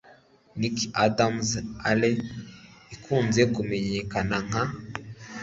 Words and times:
Niki 0.59 0.85
Adams 1.05 1.49
Ale 1.89 2.09
Ikunze 2.93 3.41
Kumenyekana 3.53 4.37
Nka? 4.47 4.61